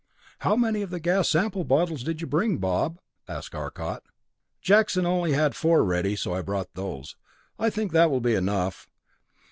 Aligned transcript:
"How 0.39 0.55
many 0.55 0.81
of 0.81 0.89
the 0.89 0.99
gas 0.99 1.29
sample 1.29 1.63
bottles 1.63 2.01
did 2.01 2.21
you 2.21 2.25
bring, 2.25 2.57
Bob?" 2.57 2.97
asked 3.27 3.53
Arcot. 3.53 4.01
"Jackson 4.59 5.05
had 5.05 5.11
only 5.11 5.49
four 5.51 5.83
ready, 5.83 6.15
so 6.15 6.33
I 6.33 6.41
brought 6.41 6.73
those. 6.73 7.15
I 7.59 7.69
think 7.69 7.91
that 7.91 8.09
will 8.09 8.19
be 8.19 8.33
enough. 8.33 8.89